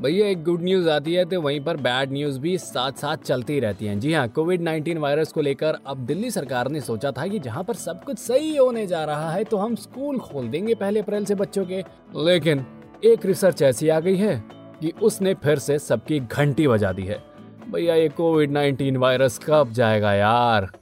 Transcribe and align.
भैया, 0.00 0.26
एक 0.26 0.44
good 0.44 0.62
news 0.62 0.88
आती 0.88 1.14
है 1.14 1.24
तो 1.24 1.40
वहीं 1.40 1.60
पर 1.60 1.76
बैड 1.76 2.12
न्यूज़ 2.12 2.40
भी 2.40 2.58
साथ 2.58 2.92
साथ 2.92 3.16
चलती 3.16 3.60
रहती 3.60 3.86
हैं। 3.86 4.00
जी 4.00 4.12
हाँ 4.12 4.28
कोविड 4.28 4.62
19 4.62 4.98
वायरस 4.98 5.32
को 5.32 5.40
लेकर 5.40 5.78
अब 5.86 5.96
दिल्ली 5.96 6.30
सरकार 6.30 6.68
ने 6.68 6.80
सोचा 6.80 7.10
था 7.10 7.26
कि 7.26 7.38
जहाँ 7.38 7.64
पर 7.64 7.74
सब 7.74 8.04
कुछ 8.04 8.18
सही 8.18 8.56
होने 8.56 8.86
जा 8.86 9.04
रहा 9.04 9.30
है 9.30 9.44
तो 9.44 9.56
हम 9.56 9.74
स्कूल 9.74 10.18
खोल 10.18 10.48
देंगे 10.48 10.74
पहले 10.74 11.00
अप्रैल 11.00 11.24
से 11.24 11.34
बच्चों 11.34 11.66
के। 11.66 11.84
लेकिन 12.16 12.66
एक 13.04 13.26
रिसर्च 13.26 13.62
ऐसी 13.62 13.88
आ 13.88 14.00
गई 14.00 14.16
है 14.16 14.44
कि 14.80 14.92
उसने 15.02 15.34
फिर 15.34 15.58
से 15.58 15.78
सबकी 15.78 16.20
घंटी 16.20 16.68
बजा 16.68 16.92
दी 16.92 17.04
है। 17.04 17.24
भैया, 17.70 17.94
ये 17.94 18.08
कोविड 18.08 18.50
19 18.50 18.96
वायरस 18.96 19.40
कब 19.46 19.72
जाएगा 19.72 20.14
यार? 20.14 20.81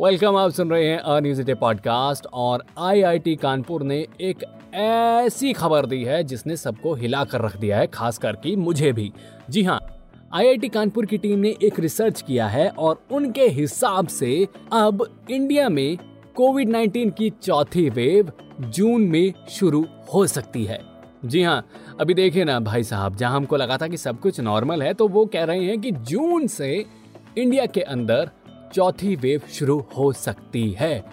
वेलकम 0.00 0.36
आप 0.36 0.50
सुन 0.50 0.70
रहे 0.70 0.86
हैं 0.86 0.98
अ 0.98 1.20
न्यूज़ 1.20 1.42
डे 1.42 1.54
पॉडकास्ट 1.54 2.26
और 2.32 2.64
आईआईटी 2.78 3.36
कानपुर 3.36 3.82
ने 3.82 4.06
एक 4.20 4.44
ऐसी 4.74 5.52
खबर 5.52 5.86
दी 5.86 6.02
है 6.04 6.22
जिसने 6.24 6.56
सबको 6.56 6.94
हिला 6.94 7.24
कर 7.24 7.40
रख 7.40 7.56
दिया 7.56 7.78
है, 7.78 7.86
खास 7.86 8.18
करके 8.18 8.56
मुझे 8.56 8.92
भी। 8.92 9.12
जी 9.50 9.62
हाँ 9.62 9.80
आईआईटी 10.34 10.68
कानपुर 10.68 11.06
की 11.06 11.18
टीम 11.18 11.38
ने 11.38 11.54
एक 11.62 11.80
रिसर्च 11.80 12.22
किया 12.22 12.46
है 12.46 12.68
और 12.68 13.02
उनके 13.10 13.48
हिसाब 13.48 14.06
से 14.06 14.48
अब 14.72 15.06
इंडिया 15.30 15.68
में 15.68 15.98
कोविड 16.34 16.68
19 16.68 17.10
की 17.10 17.30
चौथी 17.30 17.90
वेव 17.90 18.32
जून 18.60 19.02
में 19.02 19.32
शुरू 19.50 19.86
हो 20.14 20.26
सकती 20.26 20.64
है। 20.64 20.80
जी 21.24 21.42
हाँ 21.42 21.66
अभी 22.00 22.14
देखिए 22.14 22.44
ना 22.44 22.60
भाई 22.60 22.84
साहब, 22.84 23.16
जहाँ 23.16 23.36
हमको 23.36 23.56
लगा 23.56 23.76
था 23.76 23.88
कि 23.88 23.96
सब 23.96 24.20
कुछ 24.20 24.40
नॉर्मल 24.40 24.82
है 24.82 24.94
तो 24.94 25.08
वो 25.08 25.26
कह 25.26 25.44
रहे 25.44 25.64
हैं 25.64 25.80
कि 25.80 25.90
जून 25.90 26.46
से 26.46 26.84
इंडिया 27.38 27.66
के 27.66 27.80
अंदर 27.80 28.30
चौथी 28.72 29.14
वेव 29.16 29.40
शुरू 29.52 29.78
हो 29.96 30.12
सकती 30.12 30.70
है। 30.70 31.04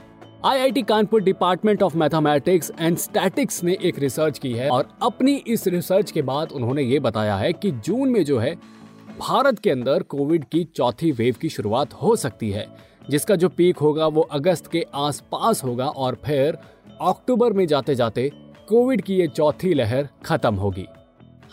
IIT 0.46 0.82
Kanpur 0.82 1.22
department 1.22 1.84
of 1.84 1.98
mathematics 1.98 2.72
and 2.80 2.98
statics 2.98 3.64
ने 3.64 3.78
एक 3.84 4.00
रिसर्च 4.00 4.40
की 4.40 4.52
है 4.52 4.70
और 4.70 4.90
अपनी 5.02 5.36
इस 5.48 5.68
रिसर्च 5.68 6.12
के 6.12 6.22
बाद 6.22 6.52
उन्होंने 6.52 6.84
ये 6.84 7.00
बताया 7.00 7.36
है 7.38 7.52
कि 7.54 7.72
जून 7.72 8.10
में 8.10 8.24
जो 8.26 8.40
है, 8.40 8.56
भारत 9.20 9.60
के 9.60 9.70
अंदर 9.70 10.04
कोविड 10.04 10.46
की 10.46 10.64
चौथी 10.64 11.12
वेव 11.12 11.36
की 11.42 11.50
शुरुआत 11.50 11.94
हो 11.94 12.16
सकती 12.16 12.50
है, 12.52 12.68
जिसका 13.10 13.36
जो 13.36 13.50
पीक 13.50 13.78
होगा 13.78 14.08
वो 14.08 14.22
अगस्त 14.22 14.68
के 14.68 14.86
आसपास 14.96 15.64
होगा 15.64 15.88
और 15.88 16.18
फिर 16.26 16.58
अक्टूबर 17.02 17.54
में 17.54 17.66
जाते 17.68 17.96
जाते 17.96 18.30
कोविड 18.70 19.02
की 19.02 19.16
ये 19.16 19.28
चौथी 19.28 19.74
लहर 19.74 20.08
खत्म 20.26 20.56
होगी। 20.56 20.86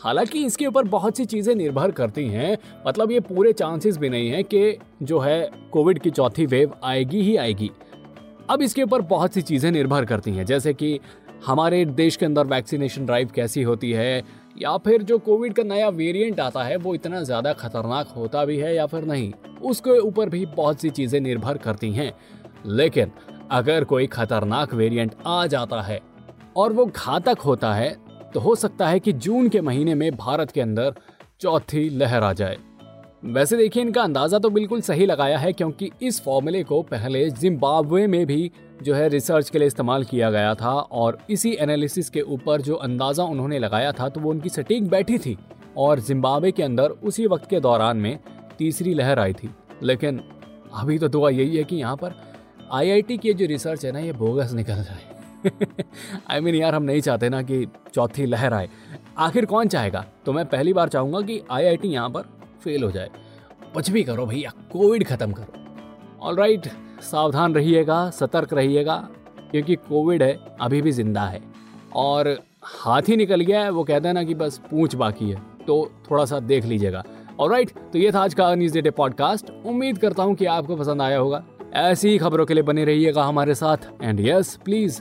हालाँकि 0.03 0.45
इसके 0.45 0.67
ऊपर 0.67 0.84
बहुत 0.84 1.17
सी 1.17 1.25
चीज़ें 1.25 1.55
निर्भर 1.55 1.91
करती 1.91 2.27
हैं। 2.28 2.56
मतलब 2.86 3.11
ये 3.11 3.20
पूरे 3.20 3.53
चांसेस 3.53 3.97
भी 3.97 4.08
नहीं 4.08 4.31
है 4.31 4.42
कि 4.42 4.78
जो 5.03 5.19
है 5.19 5.50
कोविड 5.72 5.98
की 5.98 6.11
चौथी 6.11 6.47
वेव 6.47 6.75
आएगी 6.84 7.20
ही 7.20 7.36
आएगी। 7.36 7.70
अब 8.50 8.62
इसके 8.62 8.83
ऊपर 8.83 9.03
बहुत 9.03 9.34
सी 9.34 9.42
चीज़ें 9.42 9.70
निर्भर 9.70 10.05
करती 10.05 10.30
हैं, 10.30 10.45
जैसे 10.47 10.73
कि 10.75 10.98
हमारे 11.47 11.84
देश 11.84 12.17
के 12.17 12.27
अंदर 12.27 12.47
वैक्सीनेशन 12.47 13.06
ड्राइव 13.06 13.30
कैसी 13.34 13.62
होती 13.62 13.91
है, 13.92 14.23
या 14.58 14.77
फिर 14.77 15.03
जो 15.03 15.19
कोविड 15.19 15.55
का 15.55 15.62
नया 15.62 15.89
वेरिएंट 15.91 16.41
आता 16.41 16.62
है, 16.62 16.77
वो 16.77 16.95
इतना 16.95 17.23
ज़्यादा 17.23 17.53
खतरनाक 17.53 18.08
होता 18.08 18.45
भी 18.45 18.56
है 18.56 18.75
या 18.75 18.86
फिर 18.86 19.05
नहीं, 19.05 19.33
उसके 19.62 19.98
ऊपर 19.98 20.28
भी 20.28 20.45
बहुत 20.47 20.80
सी 20.80 20.91
चीज़ें 20.91 21.20
निर्भर 21.20 21.58
करती 21.58 21.92
हैं। 21.92 22.12
लेकिन 22.67 23.12
अगर 23.50 23.84
कोई 23.84 24.06
खतरनाक 24.06 24.75
वेरिएंट 24.75 25.14
आ 25.27 25.47
जाता 25.47 25.80
है 25.83 26.00
और 26.56 26.73
वो 26.73 26.86
घातक 26.86 27.39
होता 27.39 27.73
है 27.75 27.97
तो 28.35 28.41
हो 28.41 28.55
सकता 28.55 28.89
है 28.89 29.01
कि 29.01 29.13
जून 29.15 29.49
के 29.49 29.61
महीने 29.61 29.95
में 29.95 30.11
भारत 30.17 30.51
के 30.51 30.61
अंदर 30.61 30.95
चौथी 31.41 31.89
लहर 31.91 32.23
आ 32.23 32.33
जाए। 32.33 32.57
वैसे 33.25 33.57
देखिए, 33.57 33.83
इनका 33.83 34.03
अंदाज़ा 34.03 34.39
तो 34.39 34.51
बिल्कुल 34.51 34.81
सही 34.81 35.07
लगाया 35.07 35.39
है 35.39 35.53
क्योंकि 35.53 35.91
इस 36.03 36.21
फॉर्मूले 36.21 36.63
को 36.65 36.81
पहले 36.83 37.29
जिम्बाब्वे 37.31 38.07
में 38.07 38.25
भी 38.27 38.51
जो 38.83 38.95
है 38.95 39.09
रिसर्च 39.09 39.51
के 39.51 39.59
लिए 39.59 39.67
इस्तेमाल 39.67 40.05
किया 40.05 40.31
गया 40.31 40.55
था 40.55 40.71
और 40.71 41.19
इसी 41.31 41.53
एनालिसिस 41.61 42.11
के 42.11 42.21
ऊपर 42.21 42.61
जो 42.61 42.75
अंदाज़ा 42.77 43.25
उन्होंने 43.25 43.59
लगाया 43.59 43.92
था 43.92 44.09
तो 44.09 44.21
वो 44.21 44.31
उनकी 44.31 44.48
सटीक 44.48 44.89
बैठी 44.89 45.19
थी 45.19 45.37
और 45.77 46.01
जिम्बाब्वे 46.01 46.53
के 46.53 46.63
अंदर 46.63 46.91
उसी 47.03 47.27
वक्त 47.27 47.48
के 47.51 47.61
दौरान 47.61 47.97
में 47.97 48.19
तीसरी 48.59 48.95
लहर 48.95 49.19
आई 49.19 49.33
थी। 49.33 49.51
लेकिन 49.83 50.21
अभी 50.75 50.98
तो 50.98 51.09
दुआ 51.09 51.31
यही 51.31 51.57
है 51.57 51.65
कि 51.65 51.77
यहाँ 51.77 51.97
पर 51.97 52.15
आईआईटी 52.73 53.17
की 53.19 53.33
जो 53.35 53.47
रिसर्च 53.47 53.85
है 53.85 53.92
ना, 53.92 53.98
ये 53.98 54.13
बोगस 54.15 54.53
निकल 54.53 54.83
जाए। 54.83 55.11
आई 56.30 56.41
मीन 56.41 56.55
यार, 56.55 56.75
हम 56.75 56.83
नहीं 56.83 57.01
चाहते 57.01 57.29
ना 57.29 57.42
कि 57.42 57.67
चौथी 57.95 58.27
लहर 58.27 58.55
आए। 58.55 58.69
आखिर 59.19 59.45
कौन 59.45 59.69
चाहेगा? 59.69 60.05
तो 60.27 60.33
मैं 60.33 60.45
पहली 60.47 60.73
बार 60.73 60.89
चाहूँगा 60.89 61.20
कि 61.20 61.42
आई 61.51 61.64
आई 61.64 61.77
टी 61.77 61.89
यहाँ 61.89 62.11
पर 62.11 62.23
फेल 62.64 62.83
हो 62.83 62.91
जाए। 62.91 63.11
कुछ 63.75 63.91
भी 63.91 64.03
करो 64.03 64.27
भैया 64.27 64.53
कोविड 64.73 65.05
खत्म 65.05 65.33
करो। 65.33 65.61
ऑल 66.23 66.36
राइट 66.36 66.67
सावधान 67.01 67.55
रहिएगा, 67.55 68.11
सतर्क 68.11 68.53
रहिएगा, 68.53 69.08
क्योंकि 69.51 69.75
कोविड 69.75 70.23
है, 70.23 70.39
अभी 70.61 70.83
भी 70.83 70.92
ज़िंदा 70.92 71.23
है। 71.23 71.41
और 71.95 72.39
हाथ 72.64 73.03
ही 73.09 73.17
निकल 73.17 73.41
गया 73.41 73.63
है, 73.63 73.70
वो 73.70 73.85
कहते 73.85 74.09
हैं 74.09 74.14
ना 74.14 74.23
कि 74.24 74.35
बस 74.35 74.61
पूछ 74.70 74.95
बाकी 74.95 75.30
है। 75.30 75.42
तो 75.67 75.92
थोड़ा 76.11 76.24
सा 76.24 76.41
देख 76.41 76.64
लीजिएगा। 76.64 77.05
और 77.41 77.51
राइट 77.51 77.70
तो 77.92 77.98
ये 77.98 78.13
था 78.13 78.20
आज 78.20 78.35
का 78.35 78.55
न्यूज़ 78.55 78.79
डे 78.79 78.91
पॉडकास्ट 78.91 79.51
उम्मीद 79.67 79.98
करता 79.98 80.23
हूँ 80.23 80.35
कि 80.35 80.45
आपको 80.45 80.77
पसंद 80.77 81.03
आया 81.03 81.19
होगा। 81.19 81.45
ऐसी 81.74 82.09
ही 82.09 82.19
खबरों 82.19 82.47
के 82.47 82.55
लिए 82.55 82.63
बने 82.63 82.85
रहिएगा 82.85 83.24
हमारे 83.24 83.55
साथ। 83.55 83.77
And 84.03 84.20
yes 84.20 84.59
please 84.64 85.01